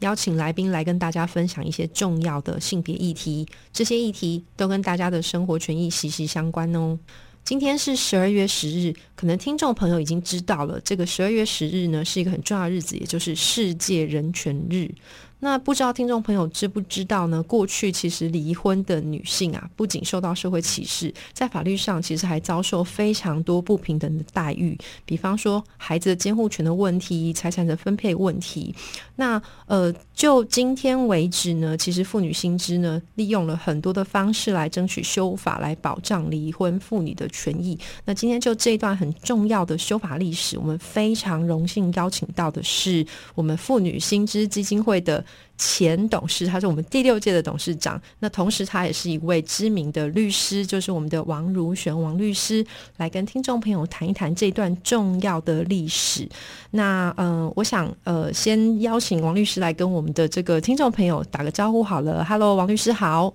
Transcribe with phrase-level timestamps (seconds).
[0.00, 6.98] 邀请来宾来跟大家分享一些重要的性别议题，这些议题都跟大家的生活权益息息相关哦。
[7.44, 14.90] 今天是十二月十日，可能听众朋友已经知道了，这个十二月十日呢是一个很重要的日子，也就是世界人权日。
[15.38, 17.42] 那不知道听众朋友知不知道呢？
[17.42, 24.76] 过去其实离婚的女性啊，不仅受到社会歧视，在法律上其实还遭受非常多不平等的待遇。
[25.04, 28.74] 比方说孩子的监护权的问题、财产的分配问题。
[29.16, 37.78] 那呃，就今天为止呢，其实妇女新知呢，利用了很多的方式来争取修法，来保障离婚妇女的权益。
[38.06, 45.22] 那今天就这一段很重要的修法历史，我们非常荣幸邀请到的是我们妇女新知基金会的。
[45.58, 48.00] 前董事，他是我们第六届的董事长。
[48.18, 52.64] 那同时，他也是一位知名的律师，就是我们的王如玄王律师，
[52.98, 56.28] 来跟听众朋友谈一谈这段重要的历史。
[56.72, 62.24] 那嗯，我想呃，先邀请王律师来跟我们的这个听众朋友打个招呼好了。
[62.24, 63.32] Hello，王律师好。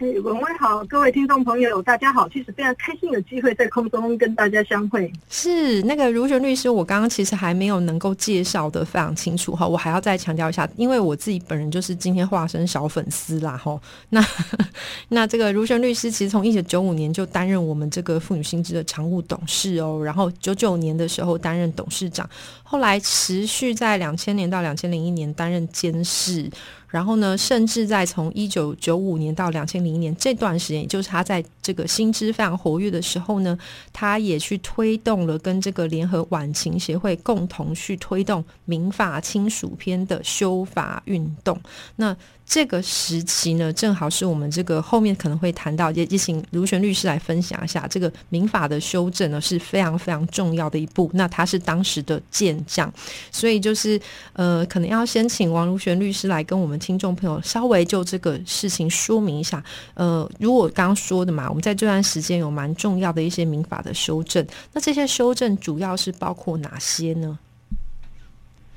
[0.00, 2.28] 文威好，各位听众朋友，大家好！
[2.28, 5.10] 其实非常开心有机会在空中跟大家相会。
[5.30, 13.80] 是那个如璇律师，我刚刚其实还没有能够介绍的非常清楚哈，我还要再强调一下，因为我自己本人就是今天化身小粉丝啦哈。
[14.10, 14.22] 那
[15.08, 22.28] 那这个如璇律师其实从一九九五年就担任我们这个妇女新知的常务董事哦，然后九九年的时候担任董事长，
[22.64, 26.50] 后来持续在两千年到两千零一年担任监事。
[26.94, 33.58] 然后呢，甚至在从一九九五年到两千零一年这段时间，也就是他在这个新知非常活跃的时候呢，
[33.92, 41.58] 他也去推动了跟这个联合晚晴协会共同去推动民法亲属篇的修法运动。
[41.96, 51.10] 那这个时期呢，正好是我们这个后面可能会谈到，也也请卢璇律师来分享一下这个民法的修正呢，是非常非常重要的一步。
[51.14, 52.92] 那他是当时的健将，
[53.32, 53.98] 所以就是
[54.34, 59.64] 呃，可能要先请王卢璇律师来跟我们听众朋友稍微就这个事情说明一下。
[59.94, 67.38] 呃，如果刚刚说的嘛，我们在这段时间有蛮重要的一些民法的修正，那这些修正主要是包括哪些呢？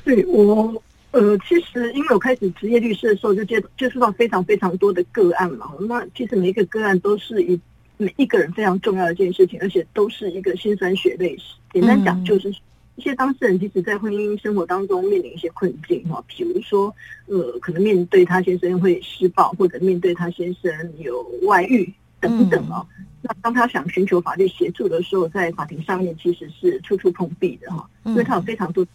[0.05, 0.81] 对我。
[1.17, 5.71] 呃，其实因为我开始职业律师的时候，就接接触到非常非常多的个案嘛。
[5.89, 7.59] 那其实每一个个案都是一
[7.97, 11.55] 每一个人非常重要的一件事情，而且都是一个心酸血泪史。
[11.73, 12.53] 简单讲，就是
[12.97, 16.93] 一些当事人即使，在婚姻生活当中面临一些困境哈，比如说，
[17.25, 22.85] 呃，可能面对他先生会施暴，或者面对他先生有外遇等等哦。
[23.23, 28.85] 那当他想寻求法律协助的时候，在法庭上面其实是处处碰壁的哈，因为他有非常多。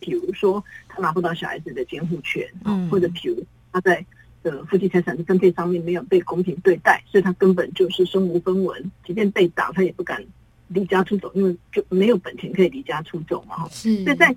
[0.00, 3.42] 比如说，他拿不到小孩子的监护权，嗯，或者比如
[3.72, 4.04] 他在
[4.42, 10.22] 呃夫妻财产的分配上面没有被公平对待，所以他根本就是身无分文，即便被打，他也不敢
[10.68, 13.68] 离家出走，因为就没有本钱可以离家出走嘛，哈。
[13.70, 14.34] 所以在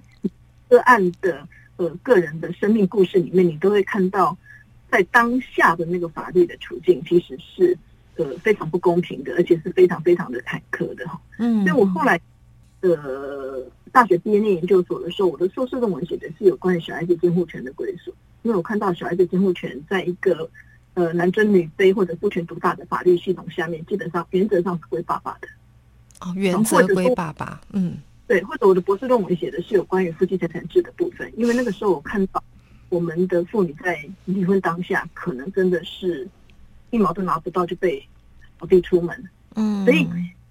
[0.69, 4.37] 个案的呃个人的生命故事里面，你都会看到，
[4.89, 7.77] 在当下的那个法律的处境其实是
[8.15, 11.19] 呃非常不公平的，而且是非常非常的坎坷的，哈。
[11.37, 12.19] 嗯，所以我后来
[12.81, 13.65] 呃。
[13.93, 18.11] 大学毕业念研究所的时候，我的硕士论文写的是有关于小孩子监护权的归属。
[18.41, 20.49] 因为我看到小孩子监护权在一个
[20.95, 25.47] 呃男尊女卑或者父权独大的法律系统下面，基本上原则上是归爸爸的。
[26.21, 27.61] 哦，原则归爸爸。
[27.71, 28.43] 嗯，对。
[28.43, 31.31] 或者我的博士论文写的是有关于夫妻财产制的部分。
[31.37, 32.43] 因为那个时候我看到
[32.89, 36.27] 我们的妇女在离婚当下，可能真的是
[36.89, 38.03] 一毛都拿不到就被
[38.59, 39.29] 扫地出门。
[39.53, 40.03] 嗯，所以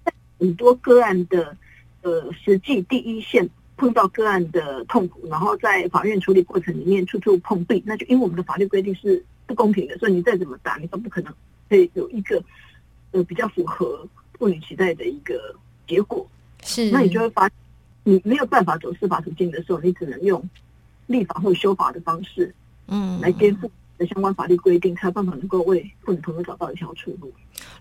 [0.05, 1.57] 在很多个案的。
[2.03, 11.33] 呃，实际第一线碰到个案的痛苦，然后在法院处理过程里面处处碰壁，那就因为我们的法律规定是不公平的，所以你再怎么打，你都不可能
[11.67, 12.43] 可以有一个
[13.11, 15.55] 呃比较符合妇女期待的一个
[15.87, 16.27] 结果。
[16.61, 17.49] 是，那你就会发，
[18.03, 20.49] 你没有办法走司法途径的时候，你只能用
[21.07, 22.53] 立法或修法的方式，
[22.87, 23.69] 嗯，来颠覆
[24.07, 27.31] 相关法律规定，才有办法能够为妇女朋友找到一条出路。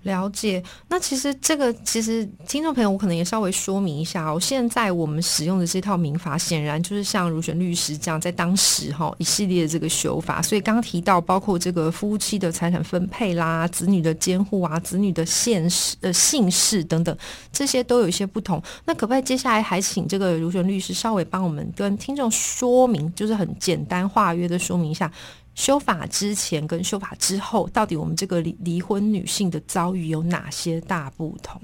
[0.02, 4.38] 了解，那其实这个其实听众朋友，我可能也稍微说明一下哦。
[4.38, 10.42] 现在我们使用的这套民法，显然就是像如选律师这样，在当时哈一系列的这个修法。
[10.42, 17.16] 所以刚提到，包括这个夫妻的财产分配啦、子女的监护啊、子女的现实呃姓氏等等，
[17.50, 18.62] 这些都有一些不同。
[18.84, 25.10] 那可不可以接下来还请这个如选律师稍微帮我们跟听众说明，就是很简单化约的说明一下，
[25.54, 31.60] 修法之前跟修法之后，到底我们这个离离婚女性的遭遇有哪些大不同？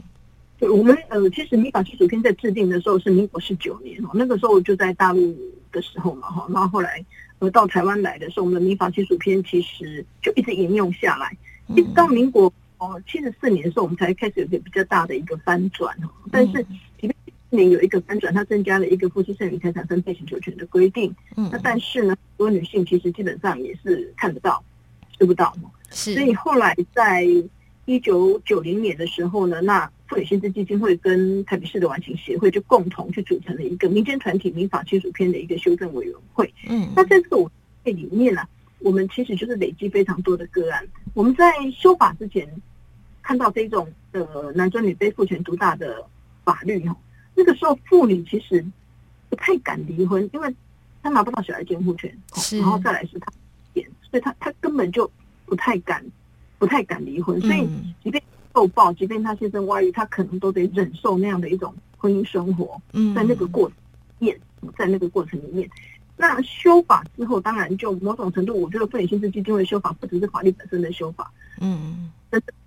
[0.58, 5.34] 对我们呃，其实民法基础篇在制定的时候是民国十九年哦，那个时候就在大陆
[5.70, 7.04] 的时候嘛哈，然后后来
[7.38, 11.34] 呃到台湾来的时候，我们的民法亲属篇其实就一直沿用下来，
[11.68, 16.62] 一直到民国哦七十四年的时候，我们才开始有一个比较大的一个翻转哦，但是
[17.00, 17.14] 即便
[17.50, 21.48] 年有一个翻转，它增加了一个夫妻剩余财产分配请求权的规定，嗯。
[21.52, 24.64] 那但是呢，很多女性其实基本上也是看得到
[25.18, 25.54] 吃不到
[25.90, 27.26] 所以后来在
[27.84, 36.52] 一九九零年的时候呢，那妇女薪资基金会跟台北市的晚晴协会就共同去组成了一个民间团体民法亲属篇的一个修正委员会。
[36.68, 37.50] 嗯那在这个委员
[37.84, 38.42] 会里面呢、
[38.80, 40.86] 我们其实就是累积非常多的个案。
[41.14, 42.46] 我们在修法之前
[43.22, 46.04] 看到这种呃男尊女卑、父权独大的
[46.44, 46.96] 法律哦，
[47.34, 48.64] 那个时候妇女其实
[49.28, 50.54] 不太敢离婚，因为
[51.08, 53.32] 她拿不到小孩监护权，哦然后再来是他
[53.72, 55.10] 点，所以他他根本就
[55.46, 56.04] 不太敢
[56.58, 57.94] 不太敢离婚，所以嗯。
[58.04, 58.22] 即便
[58.52, 62.78] 受暴，即便他先生外遇，他可能都得忍受那样的一种婚姻生活。
[62.92, 63.14] 嗯。
[63.14, 64.28] 在那个过程
[64.76, 65.66] 在那个过程里面，
[66.18, 72.12] 那修法之后，当然就某种程度，我觉得妇女薪资基金会修法不只是法律本身的修法，嗯。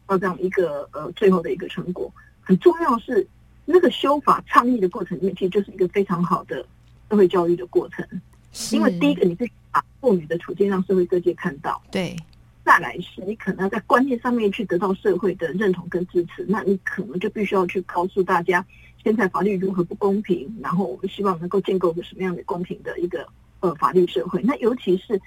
[0.08, 2.12] 到这样一个呃最后的一个成果，
[2.42, 3.26] 很重要是
[3.66, 6.66] 那个修法倡议的过程里面，其实就是一个非常好的
[7.10, 8.06] 社会教育的过程。
[8.52, 12.16] 是因为第一个，你是把妇女的处境让社会各界看到；对。
[12.64, 18.64] 再来是你可能要在观念上面去得到社会的认同跟支持，那你可能就必须要去告诉大家，
[19.04, 23.28] 现在法律如何不公平，然后我们希望能够建构个什么样的公平的一个
[23.62, 24.42] 呃法律社会。
[24.44, 25.20] 那尤其是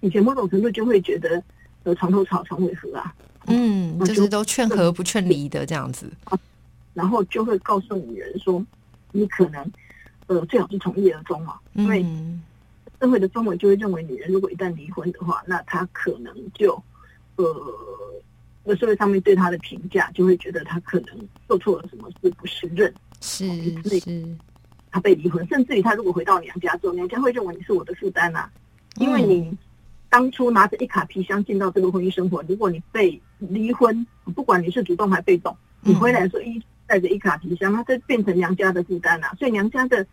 [0.00, 1.42] 以前某种程度就会觉得，
[1.84, 3.12] 呃，床头吵，床尾和啊，
[3.46, 6.06] 嗯，就就是都劝和不劝离的这样子。
[6.92, 8.62] 然后就会告诉女人说，
[9.12, 9.72] 你可能
[10.26, 12.42] 呃最好是从一而终嘛，因为嗯
[13.02, 16.80] 社会的氛围就会认为，女人如果一旦离婚的话，那她可能就
[17.34, 17.44] 呃，
[18.62, 21.08] 那社会上面对她的评价就会觉得她可能
[21.48, 23.44] 做错了什么事，不是认，是
[23.88, 24.24] 是。
[24.92, 28.48] 她被离婚，甚至于她如果回到娘家之后，娘家会认为你是我的负担啊，
[28.98, 29.52] 因为你
[30.08, 40.06] 当初拿着一卡皮箱进到这个婚姻生活，如果你被离婚，不管你是主动还被动，你回来的时候一带着一卡皮箱，那这变成娘家的负担啊，所以娘家的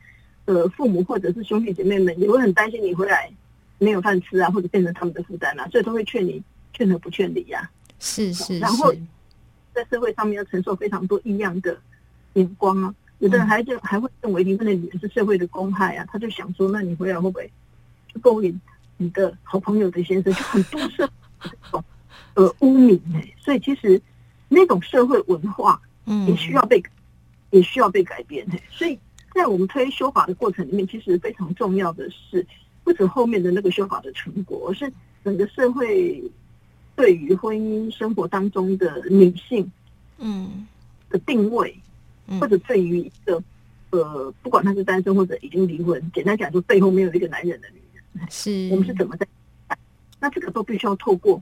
[0.49, 3.31] 呃父母或者是兄弟姐妹们也会很担心你回来
[3.77, 6.41] 没有饭吃啊，或者变成他们的负担啊，所以都会劝你
[6.73, 7.69] 劝和不劝离呀、
[7.99, 8.91] 是是，然后
[9.75, 11.77] 在社会上面要承受非常多异样的
[12.33, 12.95] 眼光啊。
[13.19, 17.51] 有的人还就还会认为离婚的女人是社会的公害啊，他就想说，那你回来会不会
[18.11, 18.59] 就勾引
[18.97, 20.33] 你的好朋友的先生？
[20.33, 21.13] 就很多社会
[21.43, 21.83] 这种
[22.33, 24.01] 呃污名哎、所以其实
[24.47, 26.81] 那种社会文化嗯也需要被、
[27.51, 28.97] 也需要被改变哎、所以
[29.39, 32.45] 在我们推修法的过程里面，其实非常重要的是，
[32.83, 34.91] 不止后面的那个修法的成果，而是
[35.23, 36.21] 整个社会
[36.93, 39.71] 对于婚姻生活当中的女性
[40.17, 40.67] 嗯
[41.09, 41.73] 的定位，
[42.27, 43.41] 嗯或者对于一个
[43.91, 49.25] 呃，不管她是单身或者已经离婚，简单讲，就背后没有一个男人的女人，是我们是怎么在？
[50.19, 51.41] 那这个都必须要透过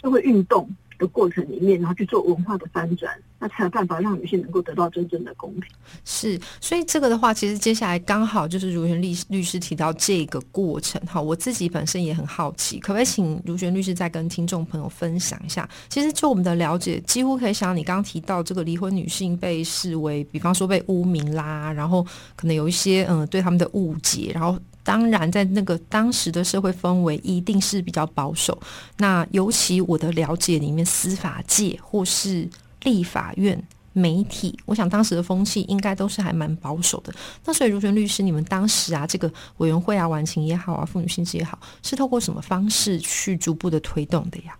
[0.00, 0.70] 社会运动
[1.00, 5.64] 的过程里面，然后去做文化的翻转，那才有办法让女性能够得到真正的公平。
[6.02, 15.68] 是，所以这个的话，其实接下来刚好就是如璇律律师提到这个过程哈，我自己本身也很好奇，可不可以请如璇律师再跟听众朋友分享一下？
[15.90, 22.02] 其实就我们的了解，几乎可以想你刚刚提到这个离婚女性被视为，比方说被污名啦，然后
[22.34, 24.58] 可能有一些嗯对他们的误解，然后。
[24.86, 28.60] 当然，在那个当时的社会氛围一定是比较保守。
[28.98, 32.46] 那尤其我的了解里面，司法界或是
[32.84, 33.60] 立法院、
[33.92, 37.12] 媒体，我想当时的风气应该都是还蛮保守的。
[37.44, 44.56] 那所以，如璇律师，你们当时啊，这个委员会啊、晚晴也好啊、妇女薪资也好，是透过什么方式去逐步的推动的呀？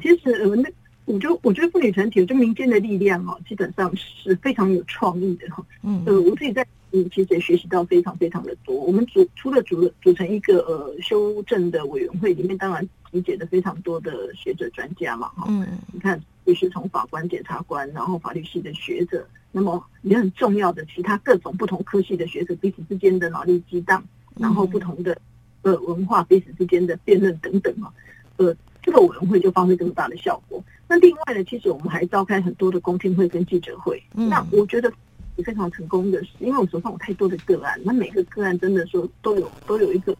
[0.00, 0.68] 其实呃，那
[1.04, 5.62] 我就我觉得妇女团体，就民间的力量哦，基本上是非常有创意的哈。
[5.82, 8.74] 嗯呃，我自己在嗯，其实也学习到非常非常的多。
[8.74, 15.46] 我们组除了组了组成一个呃修正的委员会，里面当然集结了非常多的学者专家嘛哈。
[15.48, 24.02] 嗯你看，律师从法官、检察官，然后法律系的学者，那么也很重要的其他各种不同科系的学者彼此之间的脑力激荡，
[24.38, 25.16] 然后不同的
[25.62, 27.92] 呃文化彼此之间的辩论等等啊，
[28.38, 30.62] 呃，这个委员会就发挥这么大的效果。
[30.88, 34.02] 那另外呢，其实我们还召开很多的公听会跟记者会。
[34.14, 34.92] 嗯那我觉得
[35.36, 40.14] 也非常成功的是，因为我手上有太多的个案，那每个个案真的说都有都有一个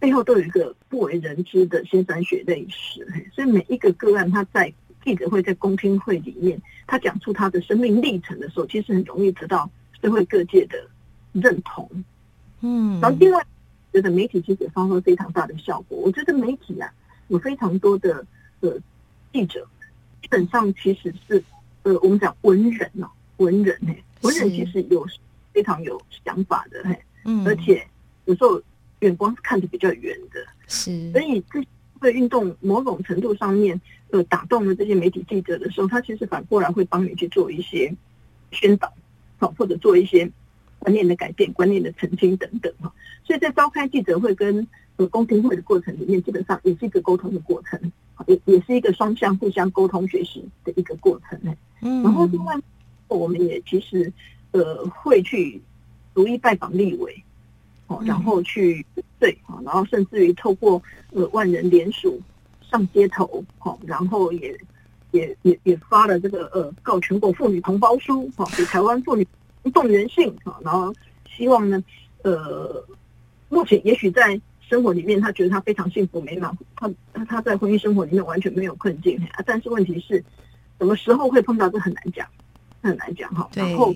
[0.00, 4.72] 背后都有一个不为人知的鲜酸血泪史，所以每一个个案它在
[5.04, 10.88] 记者会、在公听会里面，他讲出他的生命历程的时候，其实很容易得到社会各界的
[11.32, 11.88] 认同。
[12.60, 13.44] 嗯然后另外，
[13.92, 15.98] 觉得媒体其实也发挥非常大的效果。
[15.98, 16.92] 我觉得媒体啊，
[17.28, 18.24] 有非常多的
[18.60, 18.72] 呃
[19.32, 19.66] 记者，
[20.22, 21.42] 基本上其实是
[21.82, 25.06] 呃我们讲文人哦，文人嘿，文人其实有
[25.52, 27.86] 非常有想法的嘿，嗯，而且
[28.24, 28.62] 有时候
[29.00, 31.60] 眼光是看得比较远的，是，所以这
[32.02, 33.80] 个运动某种程度上面
[34.10, 37.94] 呃打动了这些媒体记者的时候，他其实反过来会帮你去做一些
[38.50, 38.92] 宣导，
[39.38, 40.30] 好或者做一些
[40.78, 42.92] 观念的改变、观念的澄清等等哈。
[43.24, 44.66] 所以在召开记者会跟
[44.96, 47.80] 呃公听会的过程里面，基本上也是一个沟通的过程，
[48.26, 51.54] 也也是一个双向互相沟通学习的一个过程呢。
[51.80, 52.54] 嗯，然后另外
[53.08, 54.12] 我们也其实
[54.50, 55.60] 呃会去
[56.14, 57.22] 逐一拜访立委。
[57.88, 58.86] 哦，然后去
[59.22, 62.20] 对啊，然后甚至于透过呃万人联署
[62.68, 64.58] 上街头，哈，然后也
[65.12, 69.24] 也也也发了这个呃告全国妇女同胞书，哈，给台湾妇女
[69.72, 70.92] 动员性，哈，然后
[71.30, 71.80] 希望呢，
[72.22, 72.84] 呃，
[73.48, 80.16] 目前也许在生活里面，他觉得他非常幸福美满，他他他在婚姻生活里面完全没有困境，啊但是问题是，
[80.80, 82.26] 什么时候会碰到这很难讲，
[82.82, 83.94] 很难讲哈，然后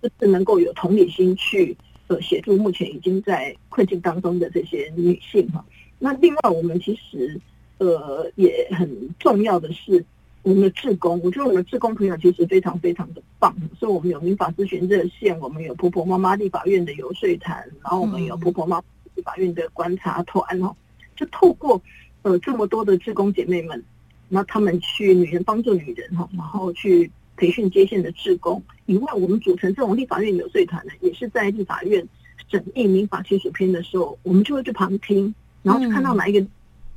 [0.00, 1.76] 就是能够有同理心去。
[2.08, 5.64] 呃，协助目前已经在困境当中的这些女性哈。
[5.98, 7.40] 那另外，我们其实
[7.78, 10.04] 呃也很重要的是
[10.42, 11.20] 我们的志工。
[11.22, 13.54] 我觉得我们的志工朋友其实非常非常的棒。
[13.78, 18.80] 所以我们有民法咨询热线，我们有婆婆妈妈立法院的游说团，然后我们有婆婆妈
[19.14, 20.74] 立法院的观察团哦。
[21.16, 21.80] 就透过
[22.22, 23.82] 呃这么多的志工姐妹们，
[24.28, 27.10] 那他们去女人帮助女人哈，然后去。
[27.38, 32.06] 培训接线的志工以外，我们组成这种立法院有税团呢，也是在立法院
[32.48, 36.46] 审议民法亲属篇的时候，我们就会去旁听，然后就看到哪一个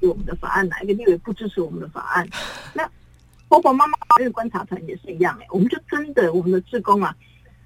[0.01, 2.27] 我们的法案，哪一个立委不支持我们的法案。
[2.73, 2.89] 那
[3.47, 7.15] 婆婆妈妈法院观察团也是一样哎，我们就真的我们的志工啊，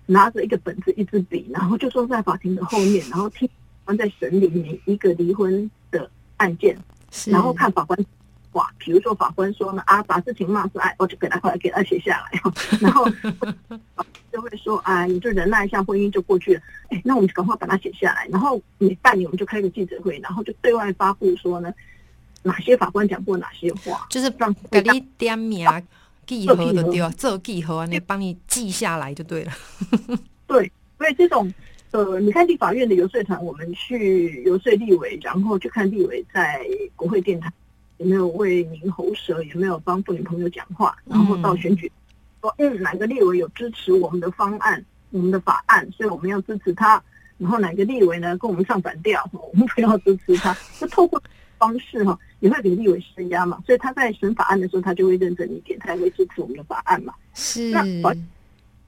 [0.05, 3.53] 拿着一个本子、一支笔，然后就坐在法庭的后面，然后听法
[3.85, 6.77] 官在审理每一个离婚的案件，
[7.25, 7.99] 然后看法官。
[8.53, 12.41] 哇，比如说法官说呢啊，把事情骂出来，我就给他后来给他写下来，
[12.81, 13.05] 然后
[14.31, 16.61] 就会说啊，你就忍耐一下，婚姻就过去了。
[16.89, 21.73] 哎，那我们就赶快把它写下来，然后每半年我们就开个记者会，然后就对外发布说呢，
[22.43, 25.67] 哪些法官讲过哪些话，就是让给你点名
[26.25, 29.51] 记号的对，做记号啊，你帮你记下来就对了。
[30.47, 31.51] 对，所以这种
[31.91, 37.51] 呃，你看立法院的游说团，我们去游说立委，然后去看立委在国会电台。
[37.97, 41.91] 也没有为您喉舌，也没有帮妇女朋友讲话，然后到选举
[42.41, 47.01] 说，嗯，哪个立委有支持我们的方案、我们的法案，所以我们要支持他。
[47.37, 50.55] 然后哪个立委呢，跟我们唱反调，我们不要支持他。
[50.79, 51.21] 就透过
[51.57, 53.61] 方式哈，也会给立委施压嘛。
[53.65, 57.13] 所以他在审法案的时候，他就会认真一点，他也会支持我们的法案嘛。
[57.33, 57.83] 是，那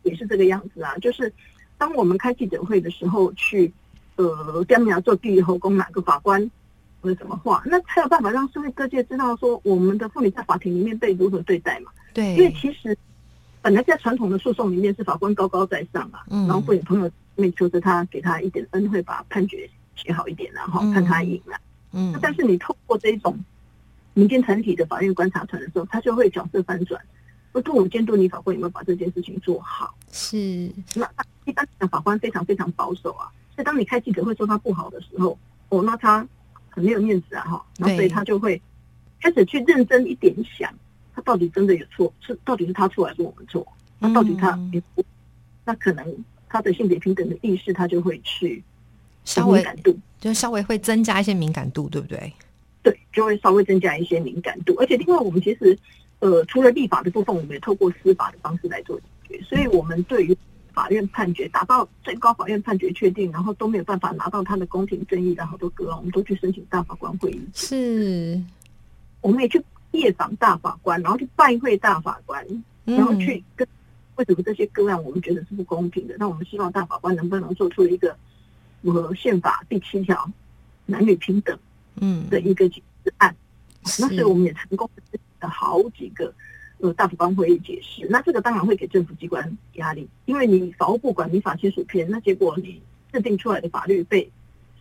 [0.03, 0.95] 也是这个样子啊。
[0.99, 1.31] 就是
[1.77, 3.73] 当我们开记者会的时候，去
[4.15, 6.49] 呃，跟苗做第一后宫哪个法官。
[7.07, 7.61] 是什么话？
[7.65, 11.91] 那才有办法让社会各界知道说，我们的妇女在法庭里面被如何对待嘛？
[12.13, 12.97] 对，因为其实
[13.61, 21.57] 本来在传统的诉讼里面是法官高高在上啊，然后妇女朋友那求着他给他一点恩惠，把判决写好一点，然后看他赢了。
[21.91, 23.37] 嗯，但是你透过这种
[24.13, 27.01] 民间团体的法院观察团的时候，他就会角色反转，
[27.51, 29.93] 不督我监督你法官有没有把这件事情做好。
[30.11, 31.09] 是，那
[31.45, 35.37] 一般的法官非常非常保守啊，所以当你开记者会说他不好的时候，
[35.69, 36.25] 哦，那他。
[36.75, 38.61] 很没有面子啊，哈，然后所以他就会
[39.21, 40.69] 开始去认真一点想，
[41.15, 43.65] 他到底真的有错，是到底是他错还是我们错？
[43.97, 44.59] 那到底他，
[45.63, 46.05] 那可能
[46.49, 48.61] 他的性别平等的意识，他就会去
[49.23, 52.33] 稍微敏感度，就稍微会增加一些敏感度，对不对？
[52.83, 55.77] 对，就会稍微增加一些敏感度，而且另外我们其实
[56.19, 60.37] 呃，除了立法的部分，我们也透过司法的方式来做解决，所以我们对于。
[60.75, 67.41] 法院判决达到最高法院判决确定，然后都没有办法拿到他的公平正义的好多个案，我们都去申请大法官会议。
[67.53, 68.39] 是，
[69.21, 72.45] 我们也去夜访大法官，然后去拜会大法官，
[72.83, 73.65] 然后去跟
[74.17, 76.15] 为什么这些个案我们觉得是不公平的？
[76.19, 78.13] 那我们希望大法官能不能做出一个
[78.83, 80.29] 符合宪法第七条
[80.85, 81.57] 男女平等
[81.95, 83.33] 嗯的一个解释案？
[83.99, 84.89] 那所以我们也成功
[85.39, 86.33] 的好几个。
[86.85, 92.79] 呃，大法官会议解释，那这个当然会给政府机关压力，因为你法务部管民法亲属篇，那结果你
[93.11, 94.29] 制定出来的法律被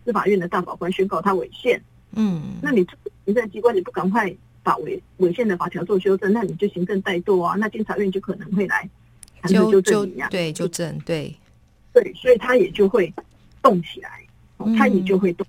[0.03, 1.81] 司法院的大法官宣告它违宪，
[2.11, 2.85] 嗯，那你
[3.25, 4.31] 行政机关你不赶快
[4.61, 8.87] 把违违宪的法条做修正，那你就行政怠惰啊，那监察院就可能会来
[9.47, 11.35] 纠正你呀，对，纠正，对，
[11.91, 13.11] 对，所以他也就会
[13.63, 14.21] 动起来，
[14.77, 15.47] 他也就会动。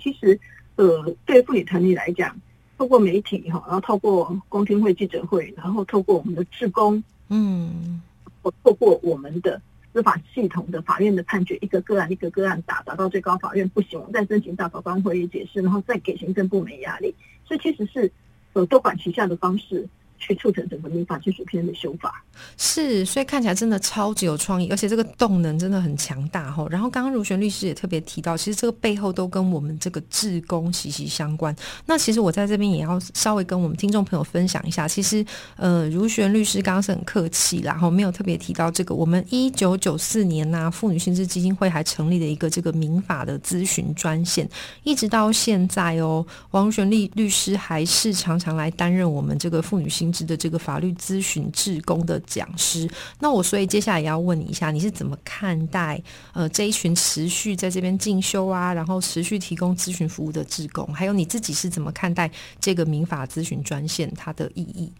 [0.00, 0.40] 其实，
[0.76, 2.34] 呃，对妇女团体来讲。
[2.82, 8.02] 透过媒体哈，然后透过公听会、记者会，然后透过我们的志工，嗯，
[8.42, 9.62] 或透过我们的
[9.92, 17.14] 司法系统的法院的判决，一个个案一个个案打，打到最高法院不行，我们再申请大法官会议解释，然后再给行政部门压力。
[17.44, 18.10] 所以其实是
[18.54, 19.88] 呃多管齐下的方式。
[20.22, 22.22] 去促成整个民法亲属篇的修法
[22.56, 26.64] 是，所以看起来真的超级有创意，而且这个动能真的很强大哈。
[26.70, 31.54] 然后刚刚如璇律师也特别提到，其实这个背后都跟我们这个志工息息相关。
[31.86, 35.26] 那其实我在这边也要稍微跟我们听众朋友分享一下，其实
[35.56, 38.94] 呃，如璇律师刚刚是很客气，然后没有特别提到这个。
[38.94, 44.48] 我们一九九四年呐，妇女薪资基金会还成立了一个这个民法的咨询专线，
[44.84, 50.11] 一直到现在哦，王璇律律师还是常常来担任我们这个妇女薪。
[50.26, 52.88] 的这个法律咨询志工的讲师，
[53.18, 56.02] 那我所以接下来也要问你一下，你是怎么看待
[56.34, 64.92] 呃这一群持续在这边进修啊，然后持续提供咨询服务的志工，还有你自己是怎么看待这个民法咨询专线它的意义？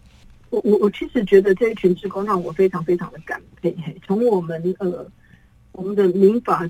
[0.49, 3.75] 我我我其实觉得这一群志工让我非常非常的感佩，
[4.07, 5.05] 从我们呃
[5.73, 6.67] 我们的民法。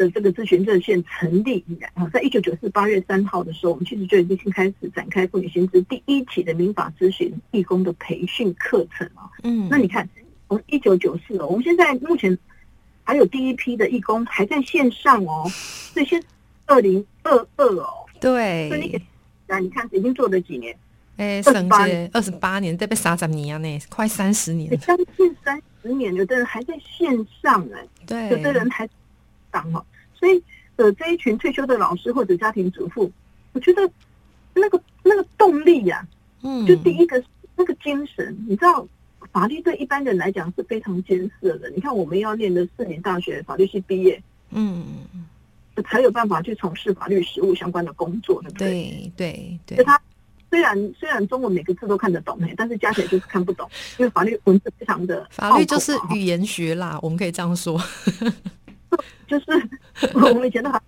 [0.00, 9.28] 的这个咨询热线成立以来啊，在一九九四八月三号的时候，我们其实就已经开始展开妇女薪资第一期的民法咨询义工的培训课程啊。
[9.42, 10.08] 嗯，那你看，
[10.48, 12.36] 从一九九四哦，我们现在目前
[13.02, 15.44] 还有第一批的义工还在线上哦，
[15.94, 16.18] 这些
[16.64, 19.02] 二零二二哦，对，所以你
[19.46, 20.74] 那你看已经做了几年？
[21.18, 28.88] 哎，二十八年，二十八年，这被三十年呢，快三十年，将近三十年，有的人还在线上哎，对，有的人还
[29.52, 29.84] 上哈。
[30.14, 30.42] 所以，
[30.76, 33.10] 呃，这一群退休的老师或者家庭主妇，
[33.52, 33.90] 我觉得
[34.54, 36.06] 那个那个动力呀，
[36.42, 37.22] 嗯，就第一个
[37.56, 38.86] 那个精神，你知道，
[39.32, 41.70] 法律对一般人来讲是非常艰涩的。
[41.70, 45.26] 你看，我们要念的四年大学法律系毕业，嗯嗯
[45.76, 49.12] 嗯，才有办法去从事法律实务相关的工作，对不对？
[49.16, 49.84] 对对对。
[49.84, 50.00] 他
[50.50, 57.80] 虽然虽然中文每个字都看得懂，但是加起来就是看不懂，因为法律文字非常的，法律就是语言学啦，我们可以这样说。
[59.26, 59.44] 就是
[60.14, 60.80] 我们以前都还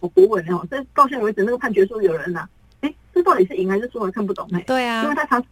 [0.00, 2.46] 我国文哦，在到现在为止，那个判决书有人呐，
[2.80, 4.00] 哎，这到底是赢还是输？
[4.00, 4.60] 还看不懂哎。
[4.66, 5.42] 对啊，因为他常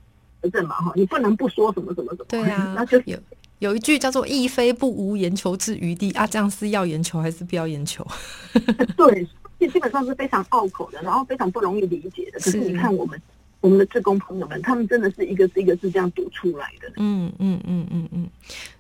[0.41, 2.27] 得证嘛哈，你不能不说什么什么什么。
[2.29, 3.19] 对啊，那就有
[3.61, 8.07] 有一句叫做“亦非不无言求之余地”啊，这样是要言求还是不要言求？
[8.97, 9.27] 对，
[9.59, 12.39] 这基本上是非常拗口的，然后非常不容易理解的。
[12.41, 13.21] 可是你看我们
[13.61, 16.93] 我们的志工朋友们，他们真的是一个是一个是这样读出来的。
[16.97, 18.29] 嗯嗯嗯嗯嗯，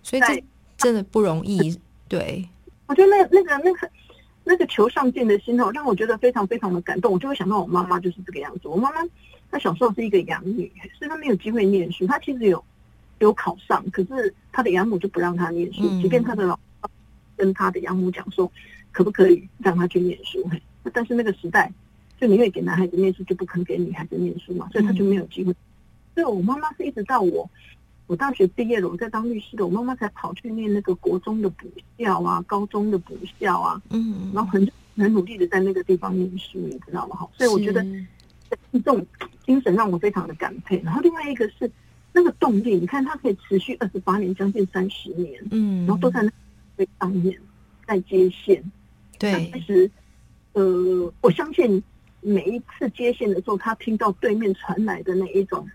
[0.02, 0.44] 所以这
[0.76, 1.78] 真的不容易。
[2.06, 2.46] 对。
[2.86, 3.90] 我觉得那那个那个
[4.44, 7.12] 那个求上进的心哦，让我觉得非常非常的感动。
[7.12, 8.68] 我就会想到我妈妈就是这个样子。
[8.68, 9.00] 我妈妈
[9.50, 12.06] 她小时候是一个养女，所以她没有机会念书。
[12.06, 12.62] 她其实有
[13.20, 15.82] 有考上，可是她的养母就不让她念书。
[16.02, 16.58] 即便她的老
[17.36, 18.50] 跟她的养母讲说，
[18.92, 20.46] 可不可以让她去念书？
[20.92, 21.72] 但是那个时代
[22.20, 25.54] 就宁愿给男孩子念书，就不肯给女孩子念书嘛，所以她就没有机会。
[26.14, 27.48] 所以我妈妈是一直到我。
[28.06, 37.16] 我大学毕业了，我在当律师的，我妈妈才跑去念那个国中的补校啊，高中的补校啊，嗯，然后很很努力的在那个地方念书，你知道吗？
[37.16, 37.82] 哈，所以我觉得
[38.72, 39.04] 这种
[39.46, 40.78] 精神让我非常的感佩。
[40.84, 41.70] 然后另外一个是
[42.12, 46.20] 那个动力，你看它可以持续二十八年，将近三十年，嗯，然后都在
[46.76, 47.34] 那上面
[47.86, 48.62] 在接线。
[49.18, 49.90] 对，其实
[50.52, 51.82] 呃，我相信
[52.20, 55.66] 每一次接线的时候，他听到对面传来的那一种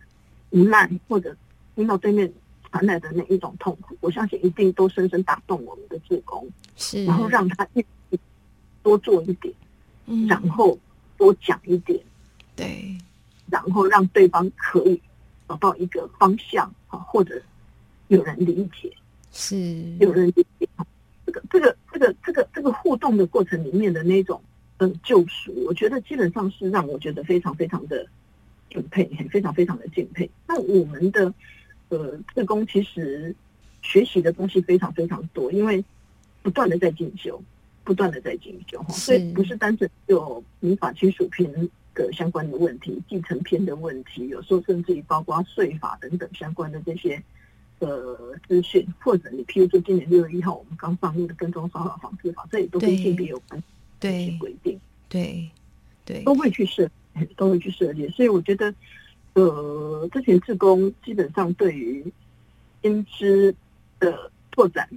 [0.51, 1.35] 无奈或者。
[1.79, 2.29] 听到对面
[2.69, 7.85] 传来的那一种痛苦，我相信一定都深深打动我们的志工，是，然后让他一
[8.83, 9.53] 多做一点，
[10.05, 10.77] 嗯，然后
[11.17, 11.97] 多讲一点，
[12.53, 12.97] 对，
[13.49, 15.01] 然后让对方可以
[15.47, 17.41] 找到一个方向啊，或者
[18.09, 18.93] 有人理解，
[19.31, 20.67] 是，有人理解，
[21.25, 24.41] 这个这个这个这个这个互动的过程里面的那种
[24.79, 28.05] 嗯救赎，我觉得基本上是让我觉得非常非常的
[28.69, 30.29] 敬佩，非常非常的敬佩。
[30.45, 31.33] 那我们的。
[31.89, 33.35] 呃，自工其实
[33.81, 35.83] 学习的东西非常非常多，因为
[36.41, 37.41] 不断的在进修，
[37.83, 41.51] 不断的在进修哈，所以不是单纯就民法亲属篇
[41.93, 47.21] 的相关的问题，继承篇的问题，有时候甚至于包括税法等等相关的这些
[47.79, 53.61] 呃资讯，或者你譬如说今年六月一号我们刚上路的跟踪骚扰防治法，这也都跟性别有关
[53.99, 54.37] 对。
[54.39, 55.49] 规定，对。
[56.05, 56.89] 对，都会去设，
[57.35, 58.73] 都会去设计，所以我觉得。
[59.33, 62.05] 呃，这群志工基本上对于
[62.81, 63.53] 薪资
[63.99, 64.89] 的拓展，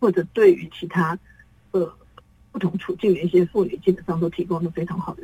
[0.00, 1.18] 或者对于其他
[1.72, 1.92] 呃
[2.52, 5.22] 不同处境的一些妇女，基本上都提供了非常好的。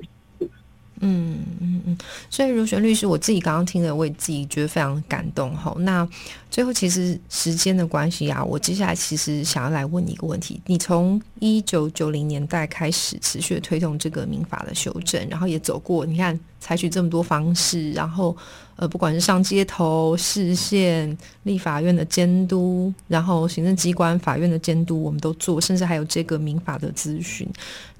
[1.05, 1.99] 嗯嗯嗯，
[2.31, 5.75] 所以如璇律师，我自己刚刚听了，我也自己觉得非常感动哈。
[5.81, 6.09] 那
[6.49, 18.37] 最后其实时间的关系啊，我接下来其实想要来问你一个问题：你从一九九零年代开始持续推动这个民法的修正，然后也走过，你看采取这么多方式，然后
[18.77, 27.49] 呃，不管是上街头、市县、立法院的监督，然后行政机关、法院的监督，我们都做，甚至还有这个民法的咨询。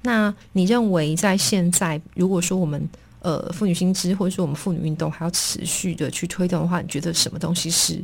[0.01, 2.81] 那你认为在现在，如果说我们
[3.19, 8.01] 呃妇女新知或者说我们妇女运动还要持续的去推动的话，你觉得什么东西是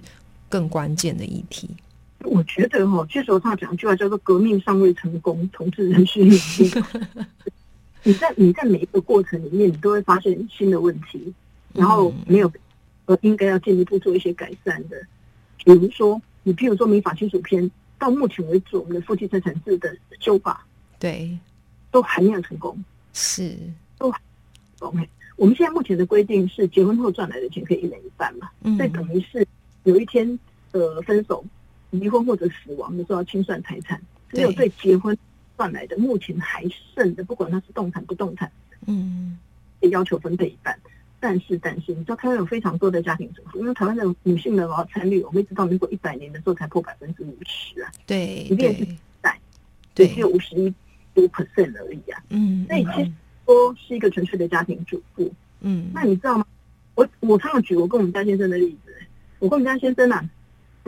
[0.50, 1.70] 更关键的议题？
[2.26, 6.72] 我觉得哈，这时候他讲一句话叫做“革命尚未成功，同志仍需努力”。
[8.04, 11.34] 你在你在每一个过程里面，你都会发现新的问题，
[11.74, 12.52] 然后没有
[13.06, 14.98] 呃应该要进一步做一些改善的。
[15.64, 20.66] 比如说，你譬如说民法亲属篇，到目前为止，我们的夫妻财产制的修法，
[20.98, 21.38] 对，
[21.92, 22.82] 都还没有成功。
[23.14, 23.58] 是，
[23.98, 24.14] 都
[24.80, 25.08] OK。
[25.36, 28.50] 我们现在目前的规定是，结婚后赚来的钱可以一人一半嘛？
[28.62, 29.46] 嗯所以等于是
[29.84, 30.40] 有一天
[30.72, 31.44] 呃分手、
[31.92, 35.18] 离婚或者死亡的时候要清算财产，只有对对结婚
[35.60, 36.64] 赚来的目前还
[36.96, 38.50] 剩的，不管它是动产不动产，
[38.88, 39.38] 嗯
[39.82, 40.74] 也要求分配一半。
[41.20, 49.40] 但是，但是，你知道台湾有非常多的家庭主妇，因为台湾的女性的劳参率，我们一直到民国一百年的时候才破百分之五十啊，对一定是对在
[49.94, 50.74] 对也只有五十一
[51.14, 52.24] 多 percent 而已啊。
[52.30, 53.12] 嗯所以其实
[53.46, 56.46] 说是一个纯粹的家庭主妇，嗯那你知道吗？
[56.96, 58.96] 我我常常举我跟我们家先生的例子，
[59.40, 60.24] 我跟我们家先生啊，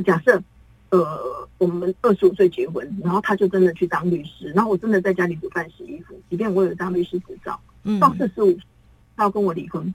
[0.05, 0.41] 假设
[0.91, 8.57] 呃我们二十五岁结婚，然后他就真的去当律师，然后我真的在家里煮饭洗衣服，即便我有当律师执照，嗯到四十五
[9.15, 9.93] 他要跟我离婚，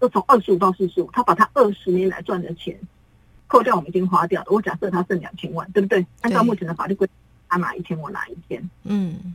[0.00, 2.78] 就从二十五到四十五，他把他二十年来赚的钱
[3.46, 6.06] 扣掉我们已经花掉的，我假设他剩两千万，对不对？
[6.22, 7.14] 按照目前的法律规定，
[7.48, 9.34] 他拿一千，我拿一千，嗯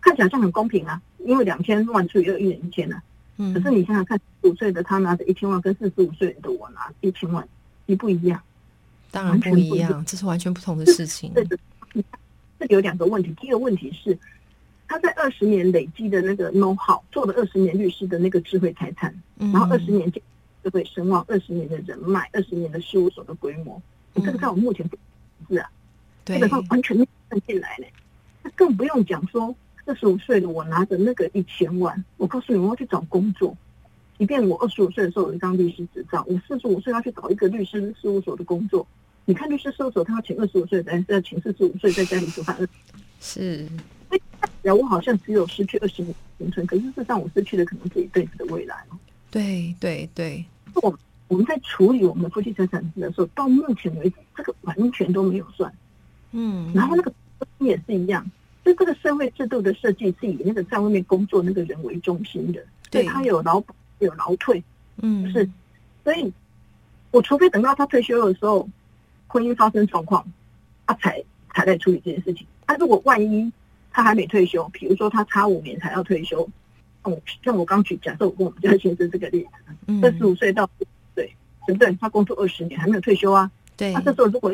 [0.00, 3.02] 看起来好像很公平啊，因为两千万除以二，一人一千啊。
[3.36, 7.46] 嗯，可是你想想看，五岁的他拿着一千万，跟四十五岁的我拿一千万，
[7.86, 8.40] 一不一样？
[9.10, 11.32] 当然不一样，这是完全不同的事情。
[11.34, 11.58] 这个
[12.58, 13.34] 这个有两个问题。
[13.40, 14.16] 第一个问题是，
[14.86, 20.20] 他在二十年累积的那个 know how，做了二十年律师的那个智慧财产，嗯然后二十年就
[20.70, 23.80] 会声望，二十年的人脉，二十年的事务所的规模，
[24.14, 24.96] 你这个在我目前不
[25.48, 25.70] 是啊，
[26.26, 27.86] 基本上完全算进来呢。
[28.42, 29.54] 那更不用讲说，
[29.86, 33.56] 二十五岁的我拿着那个一千万，我告诉你，我要去找工作。
[34.18, 38.86] 即便我二十五岁的时候有一张律师执照，我四十五岁要去找一个律师事务所的工作。
[39.28, 42.56] 你看律师事务所，他要请二十五岁的，还是要请四十五岁在家里煮饭？
[43.20, 43.68] 是，
[44.62, 48.96] 然后我好像只有失去二十年青春，可是事实上我失去的可能是一辈子的未来哦。
[49.30, 50.42] 对对对，
[50.76, 55.70] 我我们在处理我们的夫妻财产制的时候，到目前为止，这个完全都没有算。
[56.32, 57.12] 嗯，然后那个
[57.58, 58.24] 也是一样，
[58.64, 63.04] 就这个社会制度的设计是以那个在外面工作那个人为中心的，对。
[63.04, 64.64] 他有劳保有劳退，
[65.02, 65.30] 嗯。
[65.30, 65.46] 是，
[66.02, 66.32] 所以
[67.10, 68.66] 我除非等到他退休的时候，
[69.28, 70.26] 婚姻发生状况，
[70.86, 71.22] 他才
[71.54, 72.44] 才在处理这件事情。
[72.66, 73.52] 他、如果万一
[73.92, 76.48] 他还没退休，比如说他差五年才要退休，
[77.04, 79.48] 像我像我刚举假设我跟我们家先生这个例子，
[79.86, 81.36] 嗯二十五岁到四十岁，
[81.66, 81.96] 对不对？
[82.00, 84.52] 他工作二十年还没有退休啊，对那这时候如果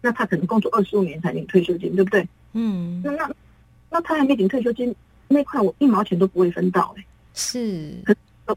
[0.00, 2.26] 那他可能工作二十五年才领退休金，对不对？
[2.54, 3.30] 嗯那那
[3.90, 4.94] 那他还没领退休金
[5.28, 7.04] 那块，我一毛钱都不会分到哎、
[7.34, 8.14] 是，可，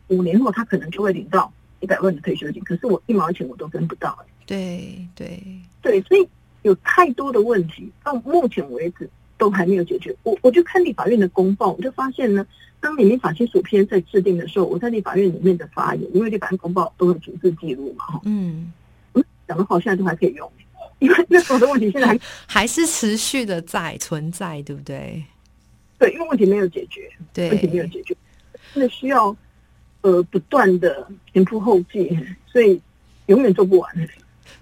[0.07, 5.41] 五年后他可能就会领到一百万的退休金，可是我一毛钱我都分不到哎、对对，
[5.81, 6.27] 对，所以
[6.61, 10.15] 有太多的问题，到目前为止都还没有解决。
[10.23, 12.45] 我我就看立法院的公报，我就发现呢，
[12.79, 18.71] 当年民法亲属篇在制定的时候，我在立法院里面的发言，因为立法院公报都有逐字记录嘛，哈，嗯，
[19.47, 20.51] 讲的好，现在都还可以用，
[20.99, 25.23] 因为那时候的问题现在还 还是持续的在存在，对不对？
[25.97, 28.15] 对，因为问题没有解决，对，问题没有解决，
[28.73, 29.35] 真的需要
[30.01, 32.79] 呃不断的前仆后继，所以
[33.27, 34.09] 永远做不完。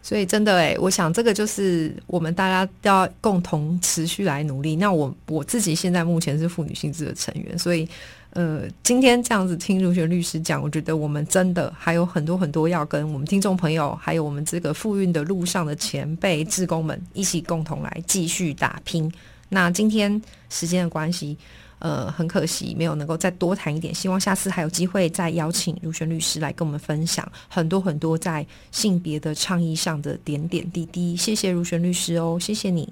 [0.01, 4.75] 所以真的诶，我想这个就是我们大家要共同持续来努力。
[4.75, 7.87] 那我我自己现在目前是妇女性质的成员，所以
[8.31, 19.11] 呃，今天这样子听如学律师讲，我觉得我们真的还有很多很多要跟我们听众朋友，还有我们这个妇运的路上的前辈志工们一起共同来继续打拼。
[19.49, 21.37] 那今天时间的关系。
[21.83, 31.13] 呃，很可惜没有能够再多谈一点，希望下次还有机会再邀请如璇律师来跟我们分享很多很多在性别的倡议上的点点滴滴。
[31.13, 32.87] 谢谢如璇律师哦，谢谢你。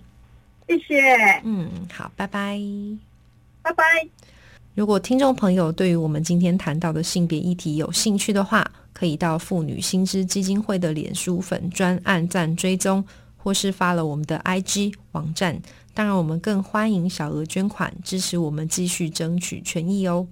[0.67, 2.59] 谢谢，嗯，好，拜拜。
[3.61, 3.83] 拜拜。
[4.75, 13.01] 如果听众朋友对于我们今天谈到的性别议题有兴趣的话，可以到妇女新知基金会的脸书粉专按赞追踪，
[13.37, 15.57] 或是发了我们的 IG 网站。
[15.93, 20.27] 当然我们更欢迎小额捐款支持我们继续争取权益哦。